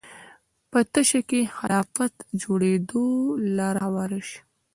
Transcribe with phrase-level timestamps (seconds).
[0.71, 2.13] په تشه کې خلافت
[2.43, 3.05] جوړېدو
[3.57, 4.39] لاره هواره شي